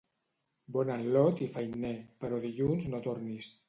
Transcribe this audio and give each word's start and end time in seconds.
Bon 0.77 0.91
al·lot 0.95 1.43
i 1.49 1.51
feiner, 1.59 1.95
però 2.25 2.43
dilluns 2.51 2.93
no 2.93 3.09
tornis. 3.11 3.57